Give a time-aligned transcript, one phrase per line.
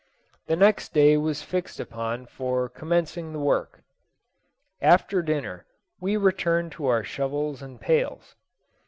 [0.47, 3.83] The next day was fixed upon for commencing the work.
[4.81, 5.67] After dinner
[5.99, 8.35] we returned to our shovels and pails.